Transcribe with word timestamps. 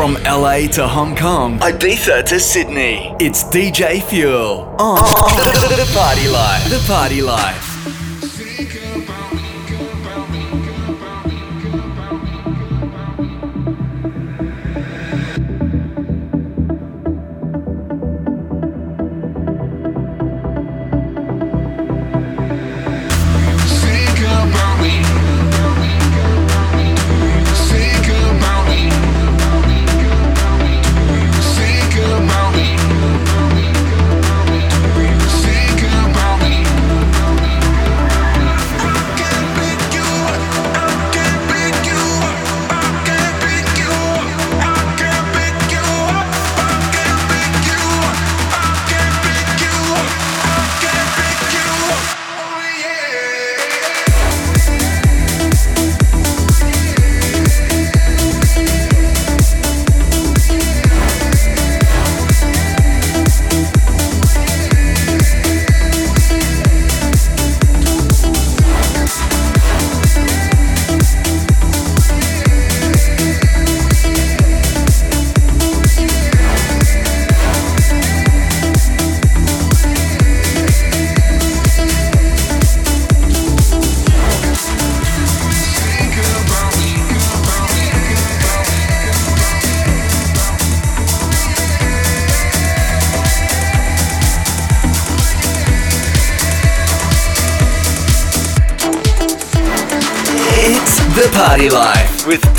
From 0.00 0.14
LA 0.24 0.66
to 0.68 0.88
Hong 0.88 1.14
Kong, 1.14 1.58
Ibiza 1.58 2.24
to 2.24 2.40
Sydney, 2.40 3.14
it's 3.20 3.44
DJ 3.44 4.02
Fuel 4.04 4.62
on 4.78 4.96
oh. 5.02 5.76
the 5.76 5.92
Party 5.92 6.26
Life. 6.26 6.70
The 6.70 6.82
Party 6.90 7.20
Life. 7.20 7.69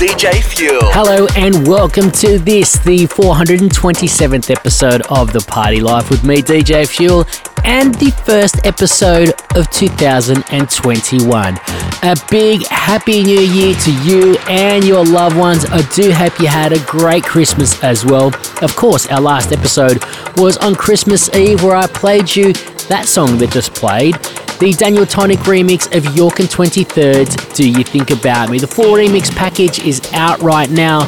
DJ 0.02 0.44
Fuel. 0.44 0.80
Hello 0.86 1.28
and 1.38 1.68
welcome 1.68 2.10
to 2.10 2.40
this, 2.40 2.80
the 2.80 3.06
427th 3.06 4.50
episode 4.50 5.04
of 5.12 5.32
The 5.32 5.42
Party 5.42 5.80
Life 5.80 6.10
with 6.10 6.24
me, 6.24 6.42
DJ 6.42 6.90
Fuel, 6.90 7.28
and 7.66 7.94
the 7.94 8.10
first 8.26 8.66
episode 8.66 9.34
of 9.56 9.70
2021. 9.70 11.60
A 12.02 12.16
big 12.32 12.66
happy 12.66 13.22
new 13.22 13.42
year 13.42 13.76
to 13.76 13.94
you 14.02 14.40
and 14.50 14.84
your 14.84 15.06
loved 15.06 15.38
ones. 15.38 15.66
I 15.66 15.84
do 15.94 16.12
hope 16.12 16.40
you 16.40 16.48
had 16.48 16.74
a 16.74 16.84
great 16.86 17.24
Christmas 17.24 17.84
as 17.84 18.04
well. 18.04 18.34
Of 18.64 18.76
course, 18.76 19.06
our 19.06 19.22
last 19.22 19.52
episode 19.52 20.04
was 20.36 20.58
on 20.58 20.74
Christmas 20.74 21.30
Eve 21.36 21.62
where 21.62 21.76
I 21.76 21.86
played 21.86 22.36
you 22.36 22.54
that 22.90 23.06
song 23.08 23.38
that 23.38 23.52
just 23.52 23.76
played 23.76 24.16
the 24.62 24.72
Daniel 24.74 25.08
Tonic 25.08 25.40
remix 25.40 25.88
of 25.98 26.16
York 26.16 26.40
and 26.40 26.48
23rd, 26.48 27.56
Do 27.56 27.68
You 27.68 27.84
Think 27.84 28.12
About 28.12 28.52
Me? 28.52 28.60
The 28.60 28.68
full 28.68 28.94
remix 28.94 29.36
package 29.36 29.80
is 29.80 30.00
out 30.14 30.40
right 30.44 30.70
now, 30.70 31.00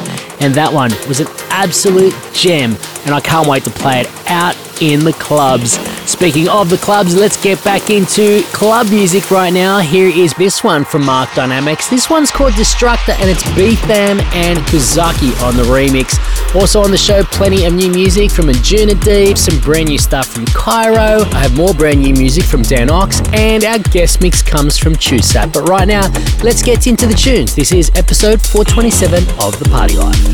and 0.44 0.54
that 0.56 0.70
one 0.70 0.90
was 1.08 1.20
an 1.20 1.26
absolute 1.48 2.14
gem, 2.34 2.76
and 3.06 3.14
I 3.14 3.20
can't 3.20 3.48
wait 3.48 3.64
to 3.64 3.70
play 3.70 4.00
it 4.00 4.10
out 4.28 4.54
in 4.82 5.04
the 5.04 5.12
clubs. 5.14 5.78
Speaking 6.08 6.48
of 6.48 6.68
the 6.68 6.76
clubs, 6.76 7.16
let's 7.16 7.42
get 7.42 7.62
back 7.64 7.88
into 7.88 8.42
club 8.52 8.90
music 8.90 9.30
right 9.30 9.52
now. 9.52 9.78
Here 9.78 10.08
is 10.08 10.34
this 10.34 10.62
one 10.62 10.84
from 10.84 11.06
Mark 11.06 11.32
Dynamics. 11.34 11.88
This 11.88 12.10
one's 12.10 12.30
called 12.30 12.52
Destructor 12.54 13.12
and 13.12 13.30
it's 13.30 13.42
Beefam 13.54 14.20
and 14.34 14.58
Kuzaki 14.66 15.40
on 15.42 15.56
the 15.56 15.62
remix. 15.62 16.18
Also 16.54 16.80
on 16.82 16.90
the 16.90 16.98
show, 16.98 17.24
plenty 17.24 17.64
of 17.64 17.72
new 17.72 17.90
music 17.90 18.30
from 18.30 18.46
Anjunadeep, 18.46 19.38
some 19.38 19.58
brand 19.60 19.88
new 19.88 19.98
stuff 19.98 20.26
from 20.26 20.44
Cairo. 20.46 21.24
I 21.32 21.38
have 21.38 21.56
more 21.56 21.72
brand 21.72 22.00
new 22.00 22.14
music 22.14 22.44
from 22.44 22.62
Dan 22.62 22.90
Ox, 22.90 23.20
and 23.32 23.64
our 23.64 23.78
guest 23.78 24.20
mix 24.20 24.42
comes 24.42 24.76
from 24.76 24.94
Chusap. 24.94 25.52
But 25.52 25.68
right 25.68 25.88
now, 25.88 26.08
let's 26.42 26.62
get 26.62 26.86
into 26.86 27.06
the 27.06 27.14
tunes. 27.14 27.54
This 27.54 27.72
is 27.72 27.90
episode 27.94 28.40
427 28.42 29.24
of 29.40 29.58
The 29.58 29.68
Party 29.70 29.96
Life. 29.96 30.33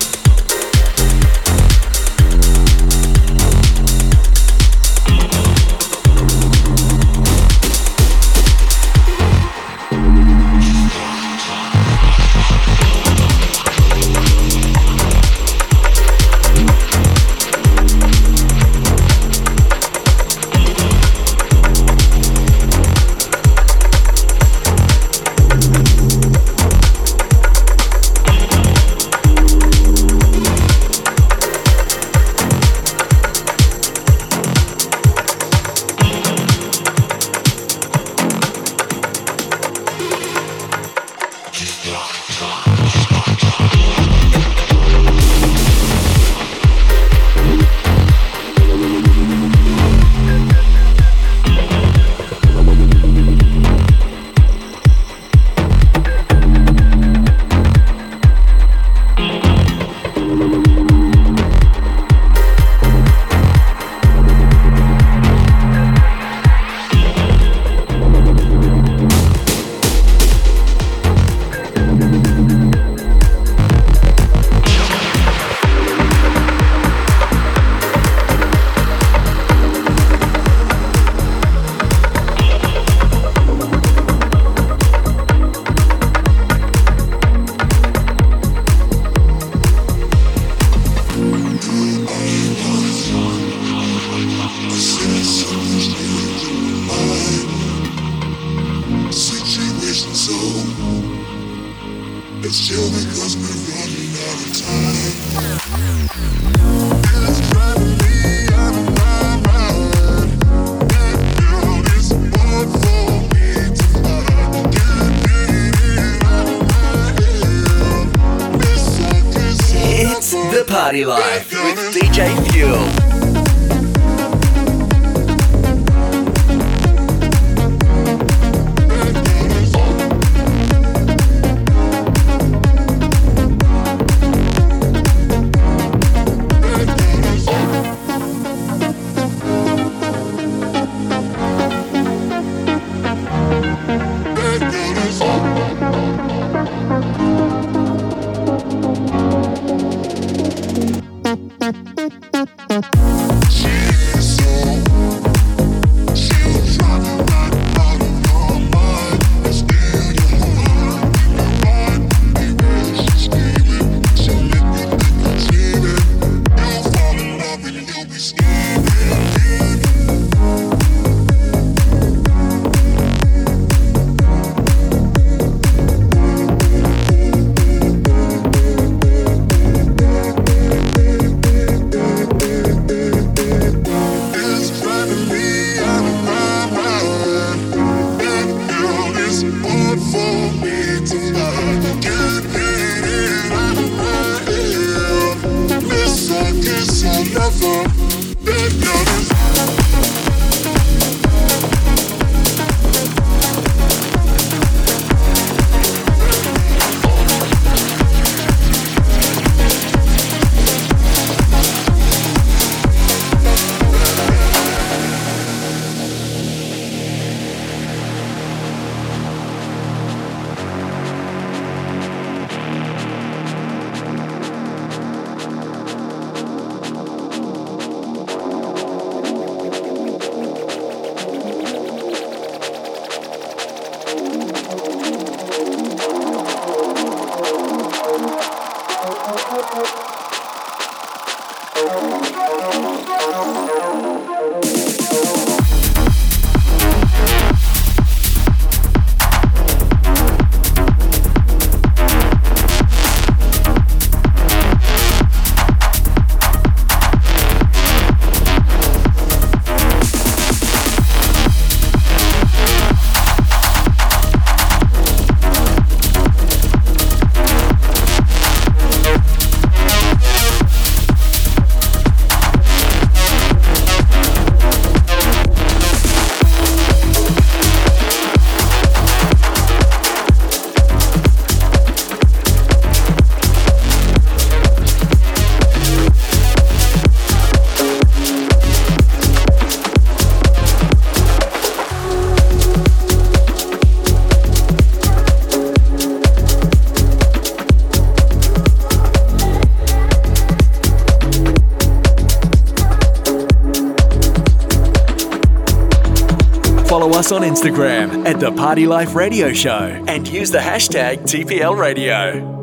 on 307.31 307.43
Instagram 307.43 308.25
at 308.25 308.39
The 308.39 308.51
Party 308.51 308.85
Life 308.87 309.15
Radio 309.15 309.53
Show 309.53 310.03
and 310.07 310.27
use 310.27 310.51
the 310.51 310.57
hashtag 310.57 311.19
TPL 311.19 311.77
Radio. 311.77 312.60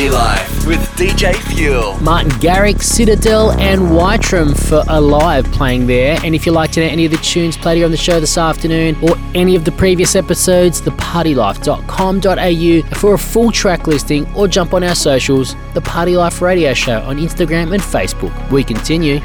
Party 0.00 0.14
Life 0.14 0.66
with 0.66 0.80
DJ 0.96 1.34
Fuel. 1.52 1.98
Martin 2.00 2.30
Garrix, 2.40 2.84
Citadel, 2.84 3.50
and 3.60 3.82
Wytram 3.82 4.58
for 4.58 4.82
Alive 4.88 5.44
playing 5.52 5.86
there. 5.86 6.18
And 6.24 6.34
if 6.34 6.46
you'd 6.46 6.52
like 6.52 6.72
to 6.72 6.80
know 6.80 6.86
any 6.86 7.04
of 7.04 7.10
the 7.10 7.18
tunes 7.18 7.58
played 7.58 7.76
here 7.76 7.84
on 7.84 7.90
the 7.90 7.98
show 7.98 8.18
this 8.18 8.38
afternoon 8.38 8.96
or 9.02 9.14
any 9.34 9.56
of 9.56 9.66
the 9.66 9.72
previous 9.72 10.16
episodes, 10.16 10.80
thepartylife.com.au 10.80 12.98
for 12.98 13.12
a 13.12 13.18
full 13.18 13.52
track 13.52 13.86
listing 13.86 14.26
or 14.34 14.48
jump 14.48 14.72
on 14.72 14.82
our 14.84 14.94
socials, 14.94 15.54
The 15.74 15.82
Party 15.82 16.16
Life 16.16 16.40
Radio 16.40 16.72
Show 16.72 17.02
on 17.02 17.18
Instagram 17.18 17.74
and 17.74 17.82
Facebook. 17.82 18.50
We 18.50 18.64
continue. 18.64 19.20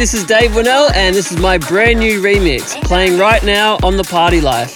This 0.00 0.14
is 0.14 0.24
Dave 0.24 0.54
Winnel, 0.54 0.88
and 0.94 1.14
this 1.14 1.30
is 1.30 1.38
my 1.38 1.58
brand 1.58 2.00
new 2.00 2.22
remix 2.22 2.82
playing 2.84 3.18
right 3.18 3.44
now 3.44 3.76
on 3.82 3.98
the 3.98 4.02
Party 4.02 4.40
Life. 4.40 4.74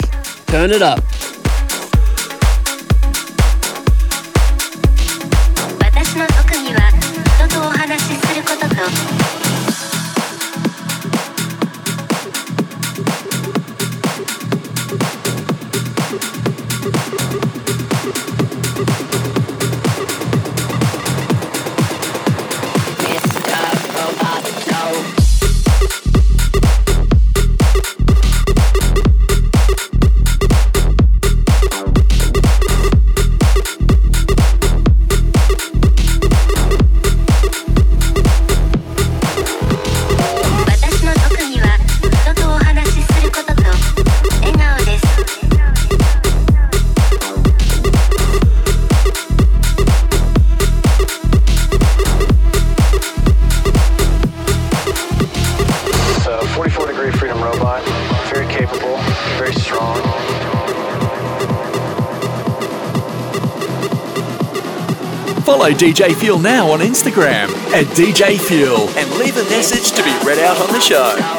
Turn 0.48 0.70
it 0.70 0.82
up. 0.82 1.02
DJ 65.74 66.14
Fuel 66.14 66.38
now 66.38 66.70
on 66.70 66.80
Instagram 66.80 67.48
at 67.72 67.86
DJ 67.96 68.38
Fuel 68.38 68.88
and 68.90 69.10
leave 69.18 69.36
a 69.36 69.44
message 69.50 69.90
to 69.92 70.04
be 70.04 70.26
read 70.26 70.38
out 70.38 70.60
on 70.60 70.72
the 70.72 70.80
show. 70.80 71.33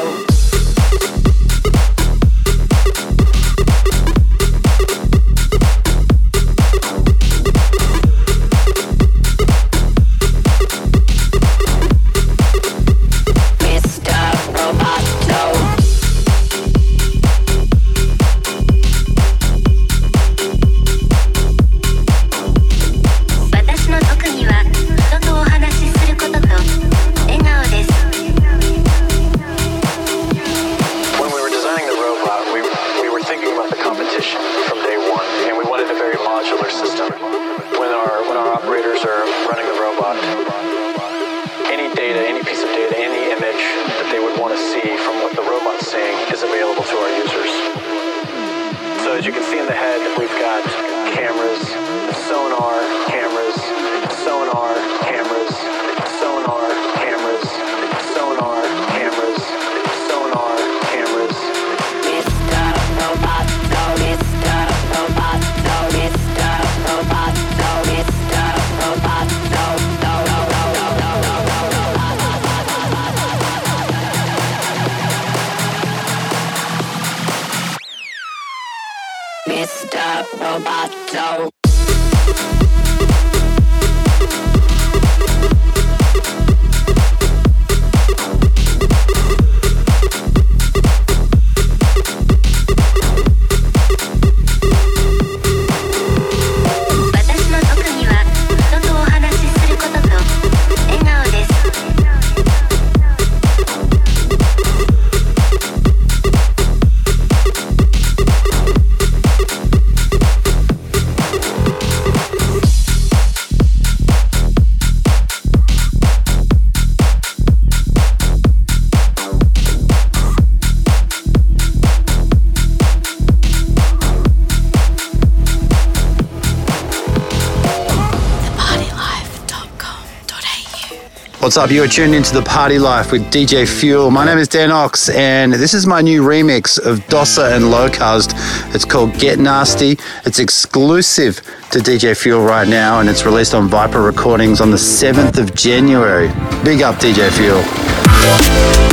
What's 131.46 131.56
up? 131.56 131.70
You 131.70 131.84
are 131.84 131.86
tuned 131.86 132.12
into 132.12 132.34
the 132.34 132.42
Party 132.42 132.76
Life 132.76 133.12
with 133.12 133.22
DJ 133.30 133.68
Fuel. 133.68 134.10
My 134.10 134.24
name 134.24 134.36
is 134.36 134.48
Dan 134.48 134.72
Ox, 134.72 135.08
and 135.10 135.52
this 135.52 135.74
is 135.74 135.86
my 135.86 136.00
new 136.00 136.24
remix 136.24 136.76
of 136.76 136.98
Dossa 137.06 137.54
and 137.54 137.66
Locuzzed. 137.66 138.32
It's 138.74 138.84
called 138.84 139.14
Get 139.14 139.38
Nasty. 139.38 139.96
It's 140.24 140.40
exclusive 140.40 141.36
to 141.70 141.78
DJ 141.78 142.16
Fuel 142.16 142.42
right 142.42 142.66
now, 142.66 142.98
and 142.98 143.08
it's 143.08 143.24
released 143.24 143.54
on 143.54 143.68
Viper 143.68 144.02
Recordings 144.02 144.60
on 144.60 144.72
the 144.72 144.76
7th 144.76 145.38
of 145.38 145.54
January. 145.54 146.26
Big 146.64 146.82
up, 146.82 146.96
DJ 146.96 147.30
Fuel. 147.30 148.85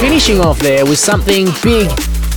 Finishing 0.00 0.40
off 0.40 0.58
there 0.58 0.84
with 0.84 0.98
something 0.98 1.46
big 1.62 1.88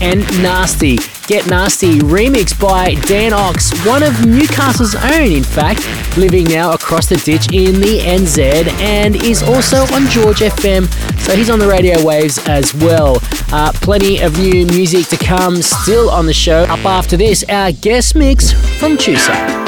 and 0.01 0.21
nasty. 0.43 0.97
Get 1.25 1.47
Nasty, 1.47 1.99
remixed 1.99 2.60
by 2.60 2.95
Dan 3.06 3.32
Ox, 3.34 3.71
one 3.88 4.03
of 4.03 4.25
Newcastle's 4.25 4.93
own, 4.93 5.32
in 5.32 5.43
fact, 5.43 5.79
living 6.17 6.43
now 6.43 6.73
across 6.73 7.08
the 7.08 7.15
ditch 7.15 7.51
in 7.53 7.79
the 7.79 7.99
NZ 7.99 8.67
and 8.82 9.15
is 9.15 9.41
also 9.41 9.77
on 9.95 10.06
George 10.10 10.39
FM, 10.39 10.86
so 11.21 11.36
he's 11.36 11.49
on 11.49 11.60
the 11.60 11.67
radio 11.67 12.06
waves 12.06 12.38
as 12.47 12.73
well. 12.73 13.17
Uh, 13.53 13.71
plenty 13.75 14.19
of 14.21 14.38
new 14.38 14.65
music 14.67 15.08
to 15.08 15.17
come 15.17 15.62
still 15.62 16.10
on 16.10 16.25
the 16.25 16.34
show. 16.34 16.63
Up 16.65 16.86
after 16.86 17.15
this, 17.15 17.43
our 17.47 17.71
guest 17.71 18.15
mix 18.15 18.51
from 18.79 18.97
Chusap. 18.97 19.63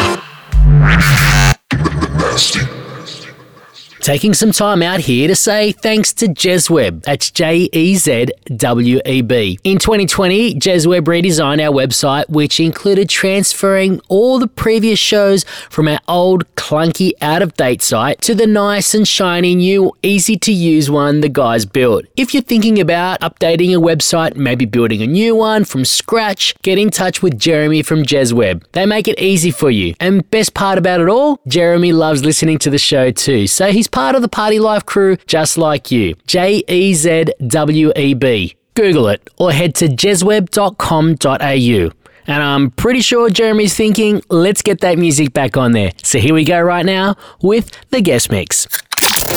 Taking 4.06 4.36
some 4.36 4.52
time 4.52 4.84
out 4.84 5.00
here 5.00 5.28
to 5.28 5.36
say 5.36 5.72
thanks 5.72 6.14
to 6.14 6.28
Jezweb. 6.28 7.02
That's 7.06 7.32
J 7.32 7.68
E 7.72 7.96
Z 7.96 8.28
W 8.56 9.00
E 9.04 9.24
B. 9.24 9.58
In 9.64 9.80
2020, 9.80 10.54
Jezweb 10.60 11.06
redesigned 11.06 11.60
our 11.60 11.74
website, 11.74 12.30
which 12.30 12.60
included 12.60 13.10
transferring 13.10 14.00
all 14.08 14.38
the 14.38 14.46
previous 14.46 15.00
shows 15.00 15.44
from 15.72 15.88
our 15.88 15.98
old, 16.08 16.46
clunky, 16.54 17.14
out 17.20 17.42
of 17.42 17.56
date 17.56 17.82
site 17.82 18.22
to 18.22 18.36
the 18.36 18.46
nice 18.46 18.94
and 18.94 19.08
shiny 19.08 19.56
new, 19.56 19.92
easy 20.04 20.38
to 20.38 20.54
use 20.54 20.88
one 20.88 21.22
the 21.22 21.28
guys 21.28 21.66
built. 21.66 22.06
If 22.16 22.32
you're 22.32 22.44
thinking 22.44 22.80
about 22.80 23.22
updating 23.22 23.76
a 23.76 23.82
website, 23.82 24.36
maybe 24.36 24.66
building 24.66 25.02
a 25.02 25.08
new 25.08 25.36
one 25.36 25.66
from 25.66 25.84
scratch, 25.84 26.54
get 26.62 26.78
in 26.78 26.92
touch 26.92 27.24
with 27.24 27.40
Jeremy 27.40 27.82
from 27.82 28.04
Jezweb. 28.04 28.66
They 28.74 28.86
make 28.86 29.08
it 29.08 29.20
easy 29.20 29.50
for 29.50 29.72
you. 29.72 29.96
And 30.00 30.30
best 30.30 30.54
part 30.54 30.78
about 30.78 31.00
it 31.00 31.10
all, 31.10 31.40
Jeremy 31.48 31.92
loves 31.92 32.24
listening 32.24 32.60
to 32.60 32.70
the 32.70 32.78
show 32.78 33.10
too, 33.10 33.48
so 33.48 33.72
he's 33.72 33.88
part 33.96 34.14
of 34.14 34.22
the 34.22 34.28
Party 34.28 34.60
Life 34.60 34.86
crew 34.86 35.16
just 35.26 35.58
like 35.58 35.90
you. 35.90 36.16
J 36.28 36.62
E 36.68 36.94
Z 36.94 37.26
W 37.48 37.94
E 37.96 38.14
B. 38.14 38.56
Google 38.76 39.08
it 39.08 39.28
or 39.38 39.54
head 39.54 39.74
to 39.76 39.88
jezweb.com.au. 39.88 41.92
And 42.28 42.44
I'm 42.44 42.72
pretty 42.72 43.00
sure 43.00 43.30
Jeremy's 43.30 43.74
thinking, 43.74 44.22
let's 44.30 44.62
get 44.62 44.82
that 44.82 44.98
music 44.98 45.32
back 45.32 45.56
on 45.56 45.72
there. 45.72 45.92
So 46.04 46.20
here 46.20 46.34
we 46.34 46.44
go 46.44 46.62
right 46.62 46.86
now 46.86 47.16
with 47.42 47.72
the 47.92 48.02
guest 48.02 48.30
mix. 48.30 48.66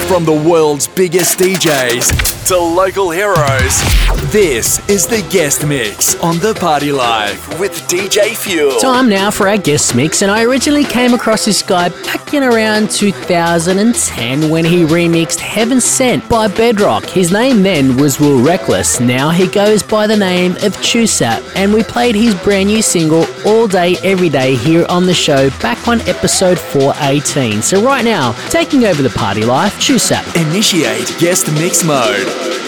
From 0.09 0.25
the 0.25 0.33
world's 0.33 0.89
biggest 0.89 1.39
DJs 1.39 2.38
to 2.47 2.59
local 2.59 3.11
heroes, 3.11 3.83
this 4.33 4.87
is 4.89 5.07
the 5.07 5.27
guest 5.31 5.67
mix 5.67 6.15
on 6.21 6.39
the 6.39 6.55
Party 6.55 6.93
Life 6.93 7.59
with 7.59 7.73
DJ 7.89 8.37
Fuel. 8.37 8.79
Time 8.81 9.09
now 9.09 9.31
for 9.31 9.49
our 9.49 9.57
guest 9.57 9.95
mix, 9.95 10.23
and 10.23 10.31
I 10.31 10.45
originally 10.45 10.85
came 10.85 11.15
across 11.15 11.45
this 11.45 11.63
guy 11.63 11.89
back 11.89 12.35
in 12.35 12.43
around 12.43 12.91
2010 12.91 14.51
when 14.51 14.65
he 14.65 14.85
remixed 14.85 15.41
Heaven 15.41 15.81
Scent 15.81 16.29
by 16.29 16.49
Bedrock. 16.49 17.05
His 17.05 17.33
name 17.33 17.63
then 17.63 17.97
was 17.97 18.21
Will 18.21 18.43
Reckless. 18.43 19.01
Now 19.01 19.31
he 19.31 19.47
goes 19.47 19.83
by 19.83 20.07
the 20.07 20.17
name 20.17 20.53
of 20.53 20.77
Chusap, 20.79 21.57
and 21.57 21.73
we 21.73 21.83
played 21.83 22.15
his 22.15 22.35
brand 22.43 22.69
new 22.69 22.83
single 22.83 23.27
All 23.47 23.67
Day 23.67 23.97
Every 24.05 24.29
Day 24.29 24.57
here 24.57 24.87
on 24.89 25.07
the 25.07 25.15
show 25.15 25.51
back 25.61 25.89
on 25.89 26.01
episode 26.03 26.59
418. 26.59 27.63
So 27.63 27.83
right 27.83 28.05
now, 28.05 28.33
taking 28.51 28.85
over 28.85 29.03
the 29.03 29.11
Party 29.11 29.45
Life 29.45 29.79
up. 30.11 30.37
Initiate 30.37 31.17
guest 31.19 31.51
mix 31.53 31.83
mode. 31.83 32.38
Six 32.45 32.68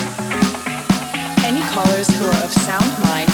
Callers 1.71 2.09
who 2.17 2.25
are 2.25 2.43
of 2.43 2.51
sound 2.51 2.99
mind 3.01 3.30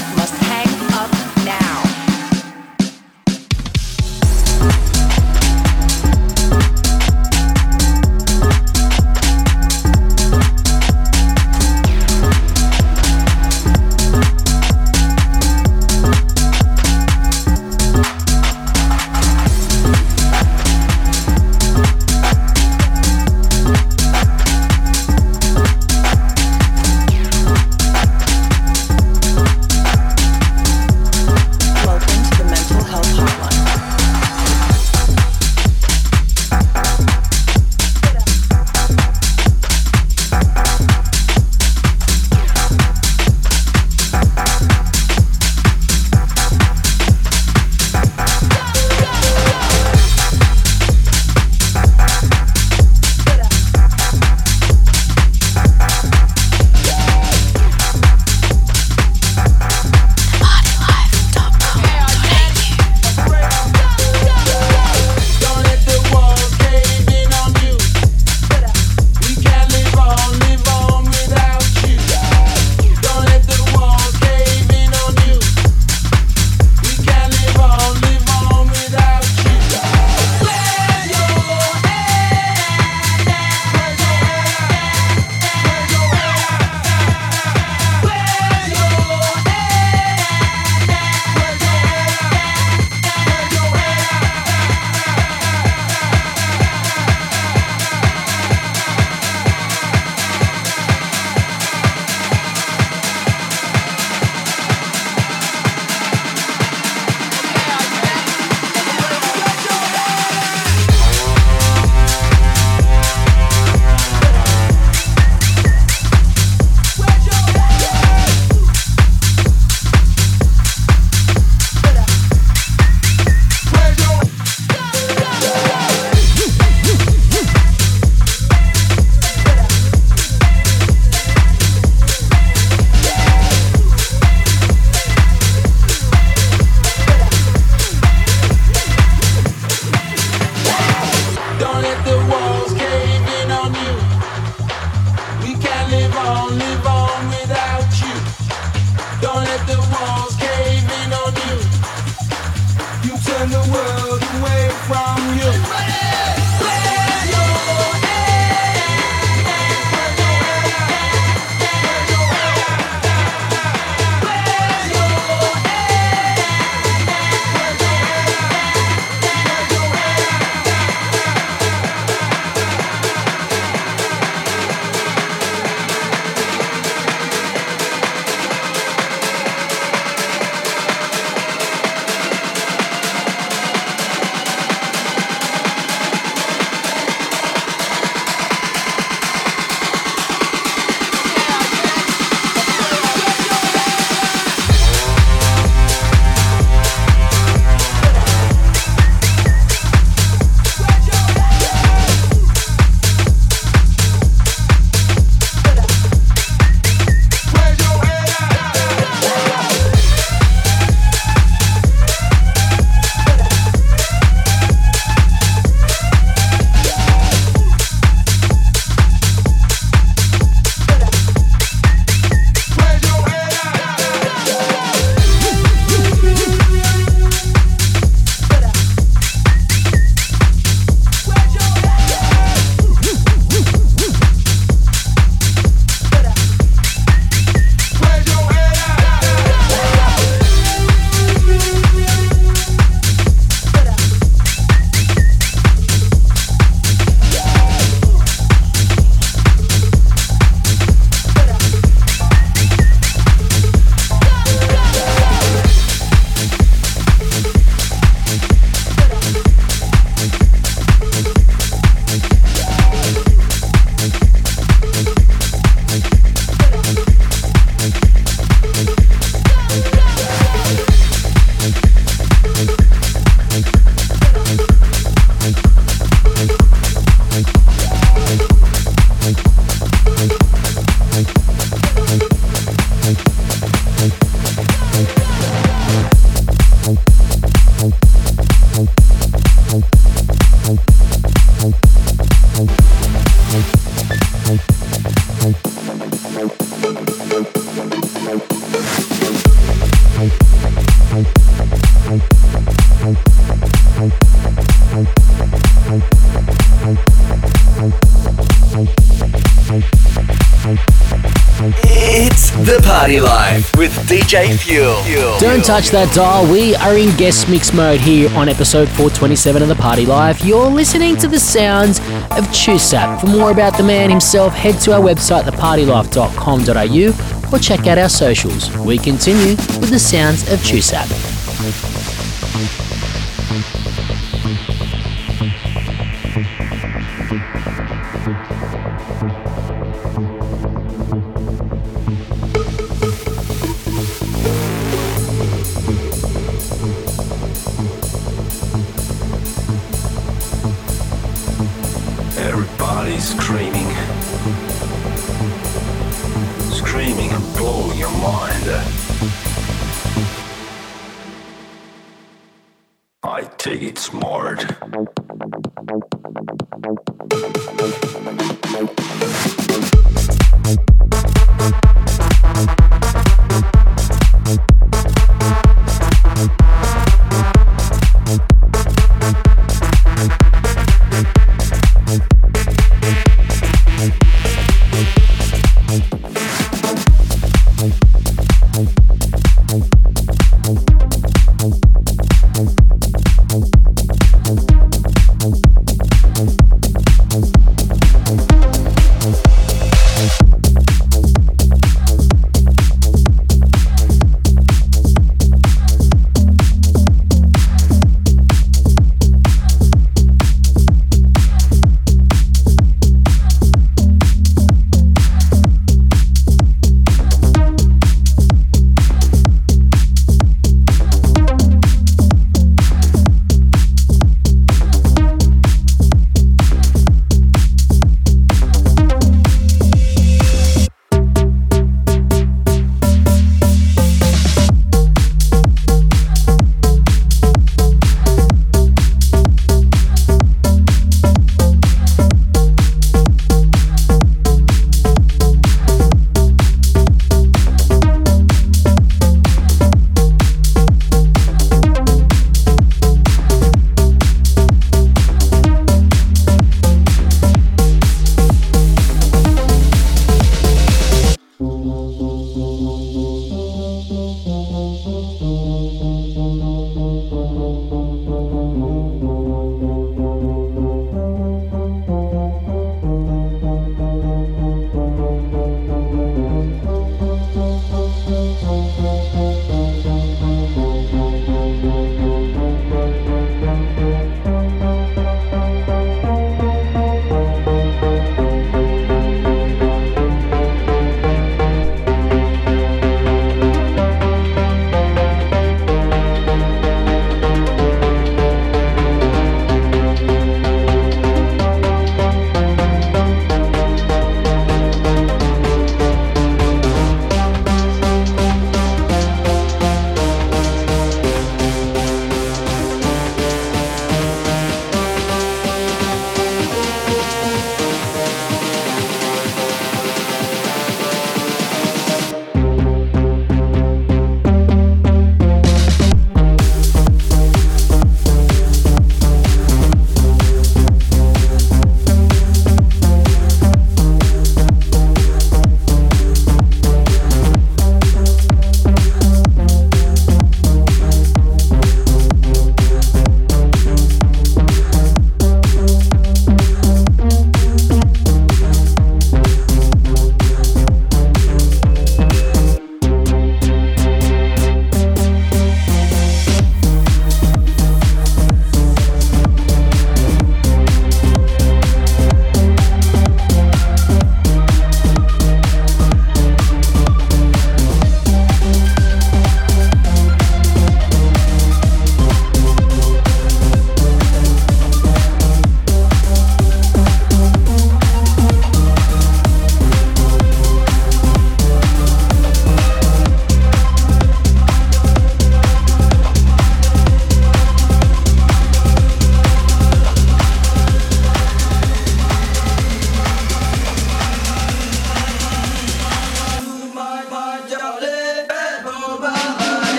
The 312.68 312.82
Party 312.84 313.22
Life 313.22 313.74
with 313.78 313.94
DJ 314.10 314.58
Fuel. 314.60 315.02
Don't 315.40 315.64
touch 315.64 315.88
that 315.92 316.14
dial. 316.14 316.46
We 316.52 316.76
are 316.76 316.98
in 316.98 317.16
guest 317.16 317.48
mix 317.48 317.74
mode 317.74 318.02
here 318.02 318.30
on 318.36 318.50
episode 318.50 318.90
427 318.90 319.62
of 319.62 319.70
The 319.70 319.76
Party 319.76 320.06
Life. 320.06 320.44
You're 320.44 320.68
listening 320.68 321.16
to 321.18 321.30
the 321.30 321.40
sounds 321.40 322.00
of 322.00 322.44
Chusap. 322.52 323.22
For 323.22 323.28
more 323.28 323.52
about 323.52 323.78
the 323.78 323.84
man 323.84 324.10
himself, 324.10 324.54
head 324.54 324.82
to 324.82 324.96
our 324.96 325.00
website, 325.00 325.44
thepartylife.com.au, 325.44 327.56
or 327.56 327.60
check 327.60 327.88
out 327.88 327.98
our 327.98 328.10
socials. 328.10 328.70
We 328.80 328.98
continue 328.98 329.56
with 329.80 329.90
the 329.90 330.00
sounds 330.00 330.44
of 330.52 330.60
Chusap. 330.60 331.08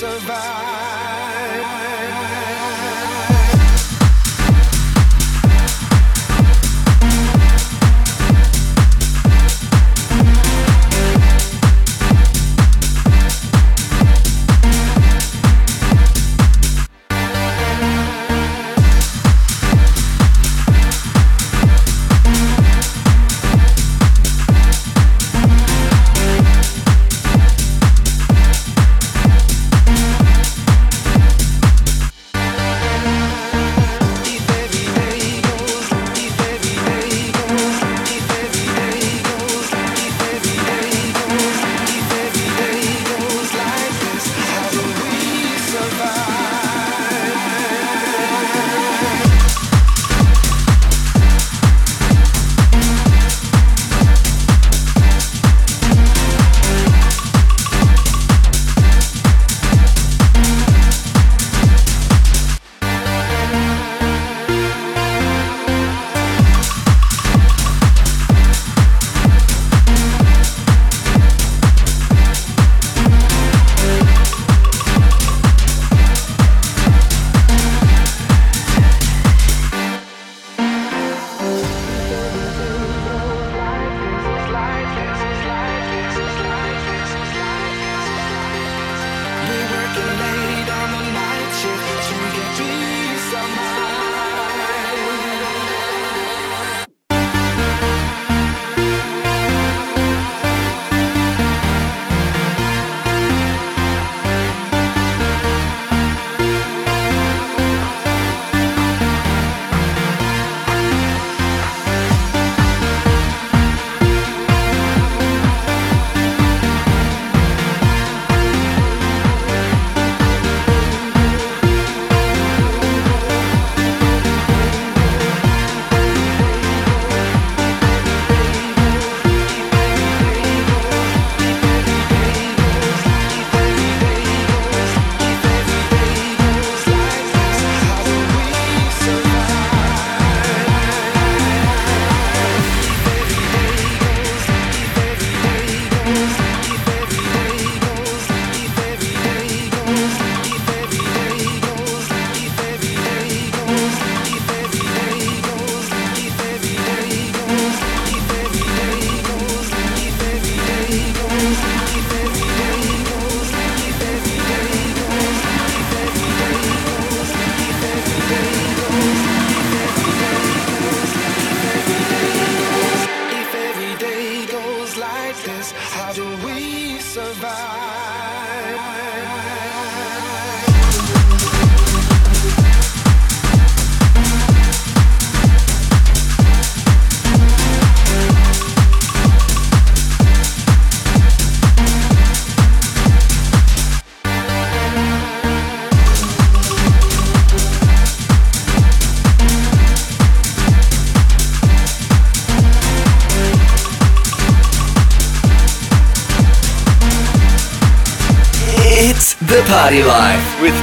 survive. 0.00 1.19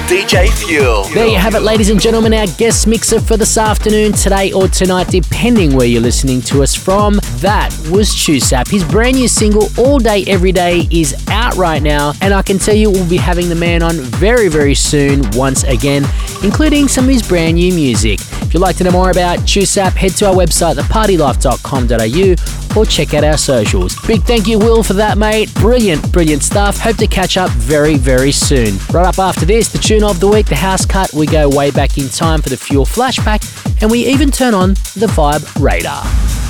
DJ 0.07 0.47
Fuel. 0.65 1.03
There 1.13 1.27
you 1.27 1.35
have 1.35 1.53
it, 1.55 1.63
ladies 1.63 1.89
and 1.89 1.99
gentlemen, 1.99 2.33
our 2.33 2.47
guest 2.57 2.87
mixer 2.87 3.19
for 3.19 3.35
this 3.35 3.57
afternoon, 3.57 4.13
today 4.13 4.53
or 4.53 4.69
tonight, 4.69 5.09
depending 5.09 5.75
where 5.75 5.85
you're 5.85 6.01
listening 6.01 6.39
to 6.43 6.63
us 6.63 6.73
from. 6.73 7.19
That 7.39 7.77
was 7.91 8.11
Chusap. 8.11 8.69
His 8.69 8.85
brand 8.85 9.17
new 9.17 9.27
single, 9.27 9.67
All 9.77 9.99
Day 9.99 10.23
Every 10.25 10.53
Day, 10.53 10.87
is 10.89 11.26
right 11.57 11.81
now, 11.81 12.13
and 12.21 12.33
I 12.33 12.41
can 12.41 12.59
tell 12.59 12.75
you 12.75 12.89
we'll 12.89 13.09
be 13.09 13.17
having 13.17 13.49
the 13.49 13.55
man 13.55 13.83
on 13.83 13.95
very, 13.95 14.47
very 14.47 14.75
soon 14.75 15.29
once 15.31 15.63
again, 15.63 16.05
including 16.43 16.87
some 16.87 17.05
of 17.05 17.09
his 17.09 17.27
brand 17.27 17.55
new 17.55 17.73
music. 17.73 18.19
If 18.47 18.53
you'd 18.53 18.61
like 18.61 18.77
to 18.77 18.83
know 18.83 18.91
more 18.91 19.09
about 19.09 19.39
Chusap, 19.39 19.93
head 19.93 20.11
to 20.11 20.27
our 20.27 20.33
website, 20.33 20.75
thepartylife.com.au, 20.75 22.79
or 22.79 22.85
check 22.85 23.13
out 23.13 23.23
our 23.23 23.37
socials. 23.37 23.95
Big 24.05 24.23
thank 24.23 24.47
you, 24.47 24.59
Will, 24.59 24.83
for 24.83 24.93
that, 24.93 25.17
mate. 25.17 25.53
Brilliant, 25.55 26.11
brilliant 26.11 26.43
stuff. 26.43 26.79
Hope 26.79 26.97
to 26.97 27.07
catch 27.07 27.37
up 27.37 27.49
very, 27.51 27.97
very 27.97 28.31
soon. 28.31 28.77
Right 28.91 29.05
up 29.05 29.19
after 29.19 29.45
this, 29.45 29.69
the 29.69 29.79
tune 29.79 30.03
of 30.03 30.19
the 30.19 30.27
week, 30.27 30.45
the 30.45 30.55
house 30.55 30.85
cut. 30.85 31.13
We 31.13 31.25
go 31.25 31.49
way 31.49 31.71
back 31.71 31.97
in 31.97 32.09
time 32.09 32.41
for 32.41 32.49
the 32.49 32.57
Fuel 32.57 32.85
flashback, 32.85 33.81
and 33.81 33.91
we 33.91 34.05
even 34.05 34.31
turn 34.31 34.53
on 34.53 34.69
the 34.95 35.07
Vibe 35.07 35.61
Radar. 35.61 36.03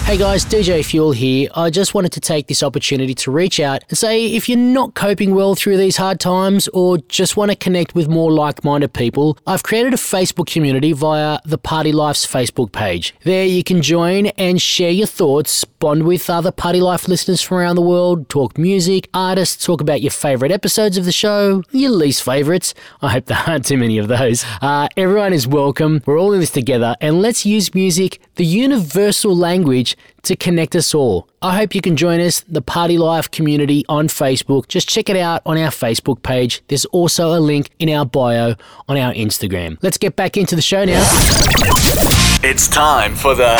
Hey 0.07 0.15
guys, 0.15 0.45
DJ 0.45 0.85
Fuel 0.85 1.11
here. 1.11 1.49
I 1.53 1.69
just 1.69 1.93
wanted 1.93 2.13
to 2.13 2.21
take 2.21 2.47
this 2.47 2.63
opportunity 2.63 3.13
to 3.15 3.29
reach 3.29 3.59
out 3.59 3.83
and 3.89 3.97
say 3.97 4.27
if 4.27 4.47
you're 4.47 4.57
not 4.57 4.93
coping 4.93 5.35
well 5.35 5.53
through 5.53 5.75
these 5.75 5.97
hard 5.97 6.21
times 6.21 6.69
or 6.69 6.99
just 7.09 7.35
want 7.35 7.51
to 7.51 7.57
connect 7.57 7.93
with 7.93 8.07
more 8.07 8.31
like 8.31 8.63
minded 8.63 8.93
people, 8.93 9.37
I've 9.45 9.63
created 9.63 9.93
a 9.93 9.97
Facebook 9.97 10.47
community 10.47 10.93
via 10.93 11.39
the 11.43 11.57
Party 11.57 11.91
Life's 11.91 12.25
Facebook 12.25 12.71
page. 12.71 13.13
There 13.25 13.43
you 13.43 13.65
can 13.65 13.81
join 13.81 14.27
and 14.37 14.61
share 14.61 14.91
your 14.91 15.07
thoughts, 15.07 15.65
bond 15.65 16.03
with 16.03 16.29
other 16.29 16.53
Party 16.53 16.79
Life 16.79 17.09
listeners 17.09 17.41
from 17.41 17.57
around 17.57 17.75
the 17.75 17.81
world, 17.81 18.29
talk 18.29 18.57
music, 18.57 19.09
artists, 19.13 19.65
talk 19.65 19.81
about 19.81 20.01
your 20.01 20.11
favourite 20.11 20.53
episodes 20.53 20.97
of 20.97 21.03
the 21.03 21.11
show, 21.11 21.63
your 21.71 21.91
least 21.91 22.23
favourites. 22.23 22.73
I 23.01 23.09
hope 23.09 23.25
there 23.25 23.43
aren't 23.45 23.65
too 23.65 23.77
many 23.77 23.97
of 23.97 24.07
those. 24.07 24.45
Uh, 24.61 24.87
everyone 24.95 25.33
is 25.33 25.45
welcome. 25.45 26.01
We're 26.05 26.17
all 26.17 26.31
in 26.31 26.39
this 26.39 26.51
together 26.51 26.95
and 27.01 27.21
let's 27.21 27.45
use 27.45 27.75
music, 27.75 28.21
the 28.35 28.45
universal 28.45 29.35
language 29.35 29.96
to 30.23 30.35
connect 30.35 30.75
us 30.75 30.93
all. 30.93 31.27
I 31.41 31.55
hope 31.55 31.75
you 31.75 31.81
can 31.81 31.95
join 31.95 32.19
us, 32.19 32.41
the 32.41 32.61
Party 32.61 32.97
Life 32.97 33.29
community 33.31 33.85
on 33.87 34.07
Facebook. 34.07 34.67
Just 34.67 34.89
check 34.89 35.09
it 35.09 35.17
out 35.17 35.41
on 35.45 35.57
our 35.57 35.69
Facebook 35.69 36.23
page. 36.23 36.61
There's 36.67 36.85
also 36.85 37.37
a 37.37 37.39
link 37.39 37.69
in 37.79 37.89
our 37.89 38.05
bio 38.05 38.55
on 38.87 38.97
our 38.97 39.13
Instagram. 39.13 39.77
Let's 39.81 39.97
get 39.97 40.15
back 40.15 40.37
into 40.37 40.55
the 40.55 40.61
show 40.61 40.85
now. 40.85 41.01
It's 42.43 42.67
time 42.67 43.15
for 43.15 43.35
the 43.35 43.57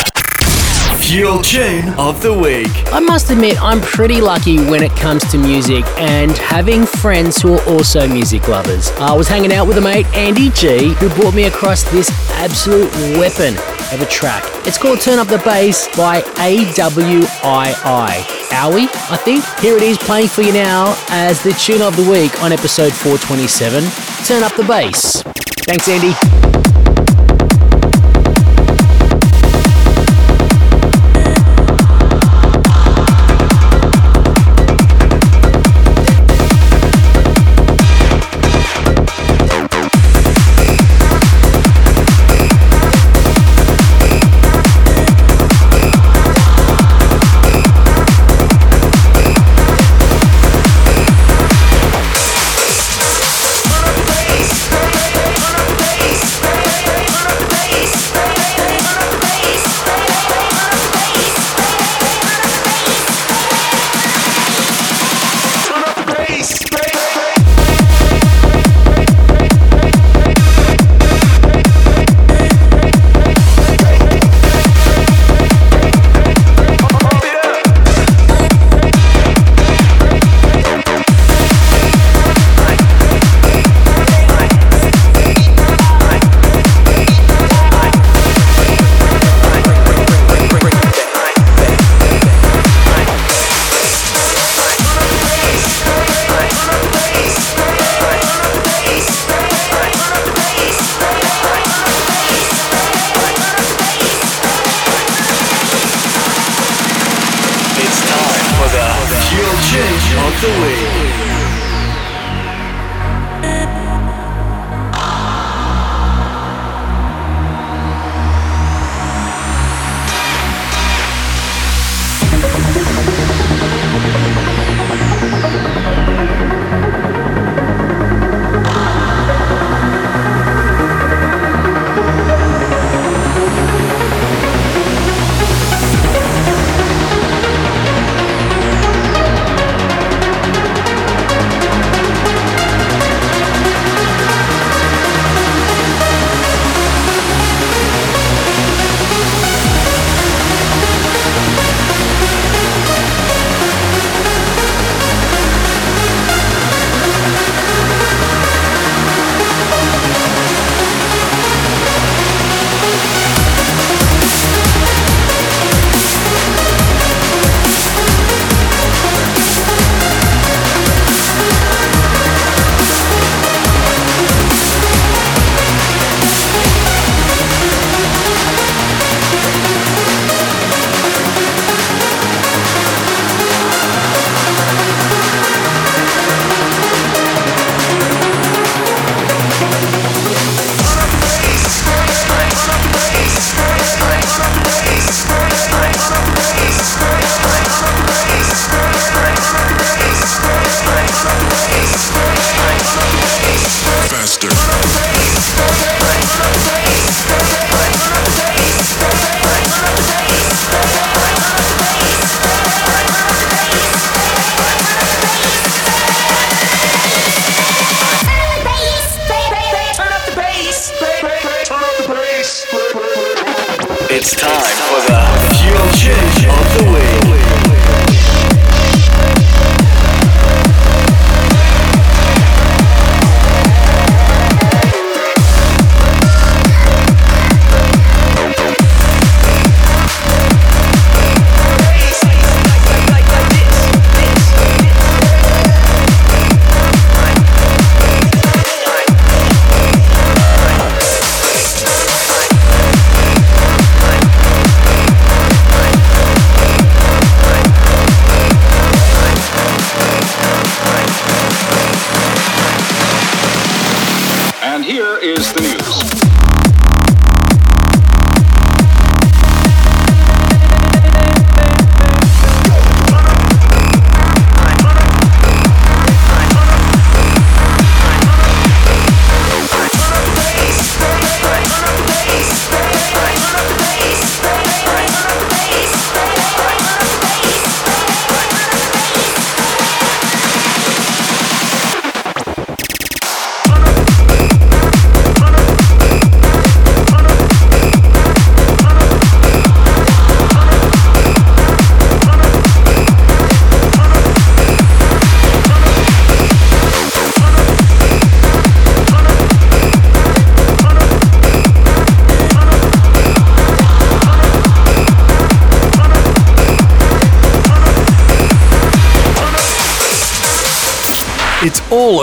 Fuel 1.08 1.42
Tune 1.42 1.88
of 1.94 2.22
the 2.22 2.34
Week. 2.34 2.68
I 2.92 3.00
must 3.00 3.30
admit, 3.30 3.56
I'm 3.64 3.80
pretty 3.80 4.20
lucky 4.20 4.58
when 4.58 4.84
it 4.84 4.92
comes 4.98 5.24
to 5.32 5.38
music 5.38 5.86
and 5.98 6.32
having 6.38 6.86
friends 6.86 7.42
who 7.42 7.54
are 7.54 7.70
also 7.70 8.06
music 8.10 8.50
lovers. 8.50 8.92
I 9.00 9.14
was 9.14 9.26
hanging 9.26 9.54
out 9.54 9.68
with 9.68 9.78
a 9.78 9.82
mate, 9.82 10.06
Andy 10.08 10.50
G, 10.50 10.90
who 10.96 11.08
brought 11.16 11.34
me 11.34 11.46
across 11.46 11.84
this 11.92 12.10
absolute 12.32 12.92
weapon 13.18 13.56
of 13.94 14.02
a 14.02 14.06
track. 14.08 14.44
It's 14.68 14.78
called 14.78 15.00
Turn 15.00 15.18
Up 15.18 15.30
the 15.30 15.38
Bass 15.38 15.88
by 15.96 16.24
AWII. 16.24 17.24
Owie, 18.50 18.90
I 19.10 19.16
think. 19.16 19.46
Here 19.62 19.78
it 19.78 19.84
is 19.84 19.98
playing 19.98 20.28
for 20.28 20.42
you 20.42 20.52
now 20.52 20.94
as 21.08 21.42
the 21.42 21.54
tune 21.54 21.82
of 21.82 21.96
the 21.96 22.12
week 22.12 22.44
on 22.44 22.52
episode 22.52 22.92
427. 22.92 23.82
Turn 24.26 24.44
Up 24.44 24.54
the 24.58 24.66
Bass. 24.66 25.24
Thanks, 25.24 25.88
Andy. 25.88 27.07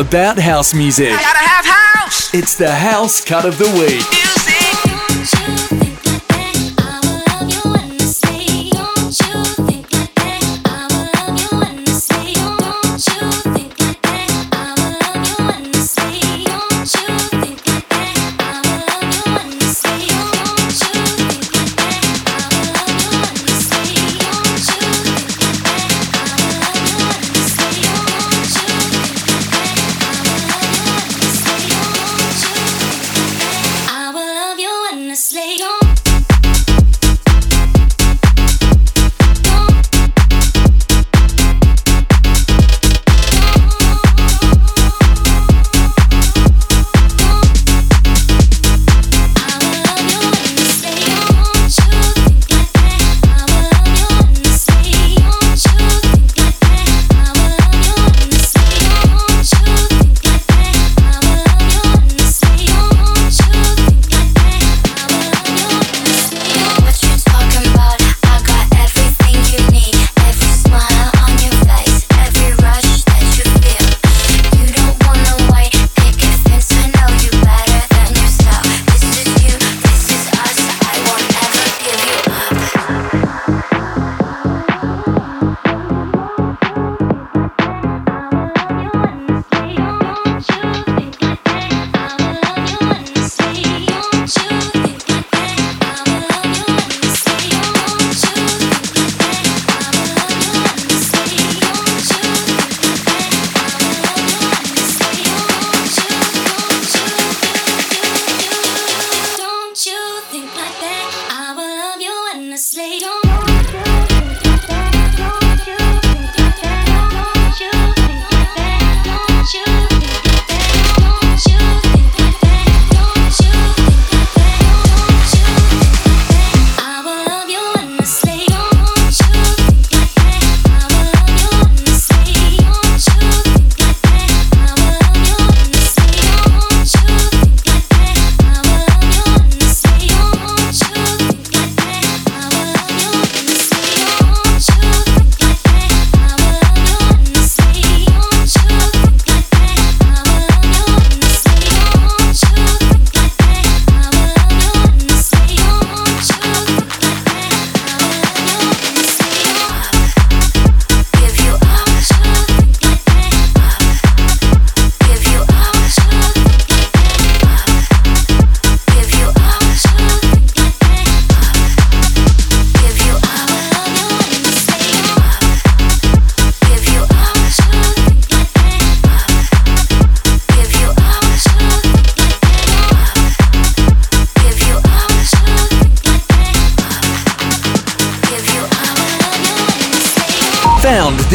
about 0.00 0.38
house 0.38 0.74
music. 0.74 1.12
It's 2.32 2.56
the 2.56 2.70
house 2.70 3.24
cut 3.24 3.44
of 3.44 3.58
the 3.58 3.70
week. 3.78 4.23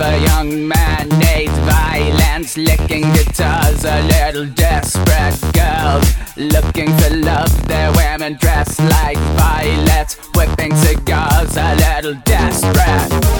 a 0.00 0.18
young 0.18 0.68
man 0.68 1.08
needs 1.08 1.52
violence, 1.66 2.56
licking 2.56 3.02
guitars, 3.12 3.84
a 3.84 4.02
little 4.02 4.46
desperate 4.46 5.38
girls 5.52 6.04
looking 6.36 6.96
for 6.98 7.16
love. 7.16 7.50
Their 7.66 7.90
women 7.92 8.34
dressed 8.34 8.80
like 8.80 9.18
violets, 9.36 10.16
whipping 10.34 10.74
cigars, 10.76 11.56
a 11.56 11.74
little 11.76 12.14
desperate. 12.24 13.37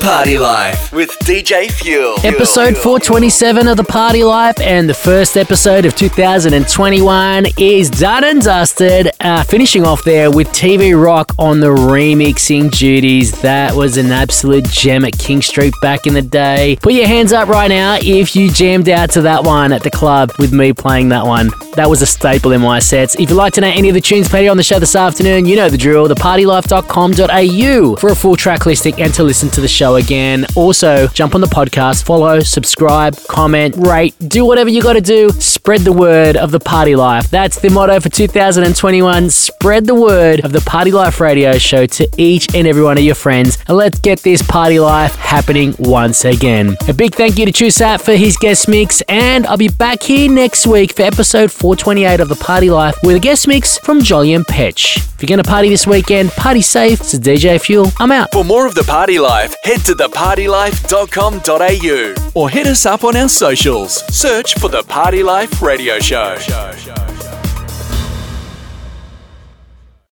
Party 0.00 0.38
Life 0.38 0.92
with 0.92 1.10
DJ 1.20 1.70
Fuel. 1.70 2.14
Episode 2.24 2.74
427 2.74 3.68
of 3.68 3.76
The 3.76 3.84
Party 3.84 4.24
Life 4.24 4.58
and 4.60 4.88
the 4.88 4.94
first 4.94 5.36
episode 5.36 5.84
of 5.84 5.94
2021 5.94 7.46
is 7.58 7.90
done 7.90 8.24
and 8.24 8.40
dusted. 8.40 9.10
Uh, 9.20 9.44
finishing 9.44 9.84
off 9.84 10.02
there 10.02 10.30
with 10.30 10.48
TV 10.48 11.00
Rock 11.00 11.32
on 11.38 11.60
the 11.60 11.66
remixing 11.66 12.70
duties. 12.70 13.38
That 13.42 13.74
was 13.74 13.98
an 13.98 14.06
absolute 14.06 14.64
gem 14.64 15.04
at 15.04 15.18
King 15.18 15.42
Street 15.42 15.74
back 15.82 16.06
in 16.06 16.14
the 16.14 16.22
day. 16.22 16.78
Put 16.80 16.94
your 16.94 17.06
hands 17.06 17.34
up 17.34 17.48
right 17.48 17.68
now 17.68 17.98
if 18.00 18.34
you 18.34 18.50
jammed 18.50 18.88
out 18.88 19.10
to 19.10 19.20
that 19.22 19.44
one 19.44 19.72
at 19.72 19.82
the 19.82 19.90
club 19.90 20.32
with 20.38 20.52
me 20.52 20.72
playing 20.72 21.10
that 21.10 21.26
one. 21.26 21.50
That 21.76 21.88
was 21.88 22.02
a 22.02 22.06
staple 22.06 22.52
in 22.52 22.62
my 22.62 22.78
sets. 22.78 23.14
If 23.14 23.30
you'd 23.30 23.36
like 23.36 23.52
to 23.54 23.60
know 23.60 23.68
any 23.68 23.88
of 23.88 23.94
the 23.94 24.00
tunes 24.00 24.28
played 24.28 24.48
on 24.48 24.56
the 24.56 24.62
show 24.62 24.78
this 24.78 24.96
afternoon, 24.96 25.44
you 25.46 25.56
know 25.56 25.68
the 25.68 25.78
drill. 25.78 26.08
Thepartylife.com.au 26.08 27.96
for 27.96 28.08
a 28.10 28.16
full 28.16 28.36
track 28.36 28.66
listing 28.66 29.00
and 29.00 29.12
to 29.14 29.22
listen 29.22 29.48
to 29.50 29.60
the 29.60 29.68
show 29.90 29.96
again. 29.96 30.46
Also, 30.56 31.08
jump 31.08 31.34
on 31.34 31.40
the 31.40 31.46
podcast, 31.46 32.04
follow, 32.04 32.40
subscribe, 32.40 33.16
comment, 33.28 33.74
rate, 33.76 34.14
do 34.28 34.44
whatever 34.44 34.70
you 34.70 34.82
got 34.82 34.94
to 34.94 35.00
do. 35.00 35.30
Spread 35.30 35.80
the 35.82 35.92
word 35.92 36.36
of 36.36 36.50
the 36.50 36.60
party 36.60 36.96
life. 36.96 37.30
That's 37.30 37.58
the 37.60 37.70
motto 37.70 38.00
for 38.00 38.08
2021. 38.08 39.30
Spread 39.30 39.86
the 39.86 39.94
word 39.94 40.44
of 40.44 40.52
the 40.52 40.60
Party 40.60 40.90
Life 40.90 41.20
radio 41.20 41.58
show 41.58 41.86
to 41.86 42.08
each 42.16 42.54
and 42.54 42.66
every 42.66 42.82
one 42.82 42.98
of 42.98 43.04
your 43.04 43.14
friends. 43.14 43.58
And 43.68 43.76
let's 43.76 43.98
get 43.98 44.20
this 44.20 44.42
party 44.42 44.78
life 44.78 45.14
happening 45.16 45.74
once 45.78 46.24
again. 46.24 46.76
A 46.88 46.94
big 46.94 47.14
thank 47.14 47.38
you 47.38 47.46
to 47.46 47.52
Chusap 47.52 48.00
for 48.00 48.14
his 48.14 48.36
guest 48.36 48.68
mix. 48.68 49.00
And 49.02 49.46
I'll 49.46 49.56
be 49.56 49.68
back 49.68 50.02
here 50.02 50.30
next 50.30 50.66
week 50.66 50.94
for 50.94 51.02
episode 51.02 51.50
428 51.50 52.20
of 52.20 52.28
the 52.28 52.36
Party 52.36 52.70
Life 52.70 52.96
with 53.02 53.16
a 53.16 53.20
guest 53.20 53.48
mix 53.48 53.78
from 53.78 54.00
Jolly 54.02 54.34
and 54.34 54.46
Petch. 54.46 54.98
If 55.20 55.28
you're 55.28 55.36
going 55.36 55.44
to 55.44 55.50
party 55.50 55.68
this 55.68 55.86
weekend, 55.86 56.30
party 56.30 56.62
safe. 56.62 57.00
It's 57.00 57.14
DJ 57.14 57.60
Fuel. 57.60 57.92
I'm 57.98 58.10
out. 58.10 58.32
For 58.32 58.42
more 58.42 58.66
of 58.66 58.74
The 58.74 58.84
Party 58.84 59.18
Life, 59.18 59.54
head 59.64 59.79
to 59.84 59.94
thepartylife.com.au 59.94 62.30
or 62.34 62.50
hit 62.50 62.66
us 62.66 62.86
up 62.86 63.04
on 63.04 63.16
our 63.16 63.28
socials. 63.28 64.02
Search 64.14 64.58
for 64.58 64.68
The 64.68 64.82
Party 64.82 65.22
Life 65.22 65.62
Radio 65.62 65.98
Show. 65.98 66.36